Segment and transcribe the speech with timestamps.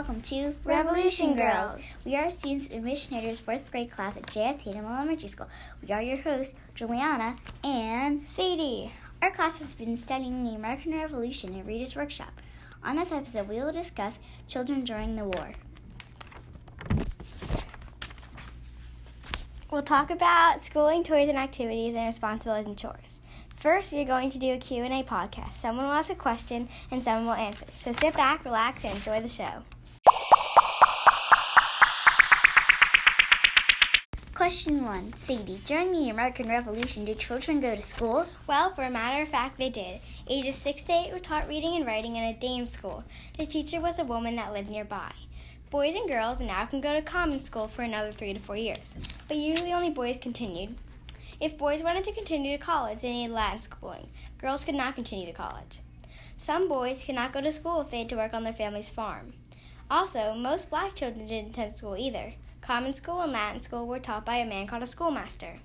[0.00, 1.92] welcome to Revolution Girls.
[2.06, 4.64] We are students in Mission fourth grade class at J.F.
[4.64, 5.46] Tatem Elementary School.
[5.86, 8.94] We are your hosts, Juliana and Sadie.
[9.20, 12.32] Our class has been studying the American Revolution in Reader's Workshop.
[12.82, 15.52] On this episode, we will discuss children during the war.
[19.70, 23.20] We'll talk about schooling, toys, and activities, and responsibilities and chores.
[23.58, 25.52] First, we are going to do a Q&A podcast.
[25.52, 27.66] Someone will ask a question and someone will answer.
[27.76, 29.62] So sit back, relax, and enjoy the show.
[34.40, 35.12] Question 1.
[35.16, 38.24] Sadie, during the American Revolution, did children go to school?
[38.46, 40.00] Well, for a matter of fact, they did.
[40.30, 43.04] Ages 6 to 8 were taught reading and writing in a dame school.
[43.38, 45.12] The teacher was a woman that lived nearby.
[45.68, 48.96] Boys and girls now can go to common school for another 3 to 4 years,
[49.28, 50.74] but usually only boys continued.
[51.38, 54.08] If boys wanted to continue to college, they needed Latin schooling.
[54.38, 55.80] Girls could not continue to college.
[56.38, 58.88] Some boys could not go to school if they had to work on their family's
[58.88, 59.34] farm.
[59.90, 62.32] Also, most black children didn't attend school either.
[62.60, 65.56] Common school and Latin school were taught by a man called a schoolmaster.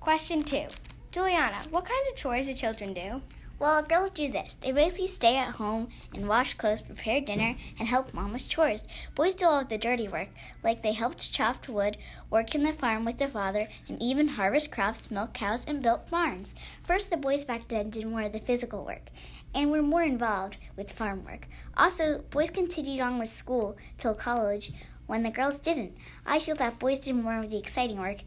[0.00, 0.66] Question 2.
[1.12, 3.22] Juliana, what kinds of chores do children do?
[3.58, 4.56] Well, girls do this.
[4.60, 8.84] They basically stay at home and wash clothes, prepare dinner, and help mom with chores.
[9.14, 10.30] Boys do all of the dirty work,
[10.64, 11.96] like they helped chop wood,
[12.28, 16.10] work in the farm with their father, and even harvest crops, milk cows, and built
[16.10, 16.56] barns.
[16.82, 19.10] First, the boys back then did more of the physical work
[19.54, 21.46] and were more involved with farm work.
[21.76, 24.72] Also, boys continued on with school till college
[25.12, 25.94] when the girls didn't.
[26.24, 28.22] I feel that boys did more of the exciting work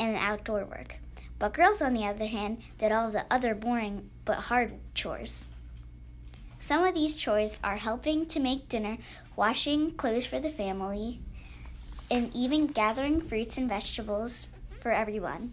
[0.00, 0.96] and the outdoor work.
[1.38, 5.46] But girls, on the other hand, did all of the other boring but hard chores.
[6.58, 8.98] Some of these chores are helping to make dinner,
[9.36, 11.20] washing clothes for the family,
[12.10, 14.48] and even gathering fruits and vegetables
[14.80, 15.52] for everyone.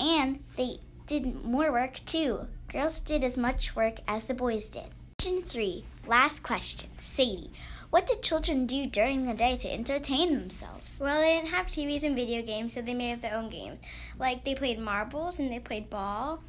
[0.00, 2.48] And they did more work too.
[2.72, 4.86] Girls did as much work as the boys did.
[5.18, 5.84] Question 3.
[6.08, 6.90] Last question.
[7.00, 7.52] Sadie,
[7.90, 10.98] what did children do during the day to entertain themselves?
[11.00, 13.80] Well, they didn't have TVs and video games, so they made up their own games.
[14.18, 16.42] Like they played marbles and they played ball,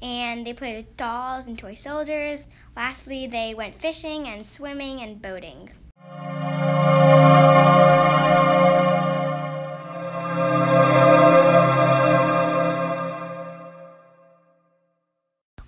[0.00, 2.46] and they played with dolls and toy soldiers.
[2.74, 5.70] Lastly, they went fishing and swimming and boating.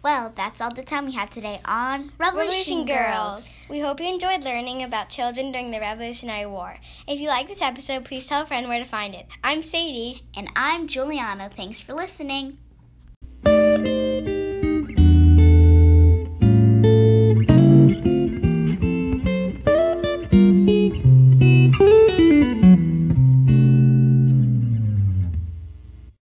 [0.01, 3.51] Well, that's all the time we have today on Revolution, Revolution Girls.
[3.69, 6.77] We hope you enjoyed learning about children during the Revolutionary War.
[7.07, 9.27] If you like this episode, please tell a friend where to find it.
[9.43, 10.23] I'm Sadie.
[10.37, 11.51] And I'm Juliana.
[11.53, 12.59] Thanks for listening.